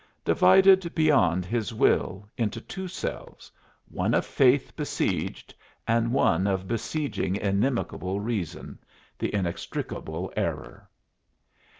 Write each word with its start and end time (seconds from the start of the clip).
Divided 0.25 0.95
beyond 0.95 1.45
his 1.45 1.75
will 1.75 2.27
into 2.35 2.59
two 2.59 2.87
selves 2.87 3.51
one 3.87 4.15
of 4.15 4.25
faith 4.25 4.75
besieged, 4.75 5.53
and 5.87 6.11
one 6.11 6.47
of 6.47 6.67
besieging 6.67 7.35
inimical 7.35 8.19
reason 8.19 8.79
the 9.19 9.31
inextricable 9.31 10.33
error! 10.35 10.89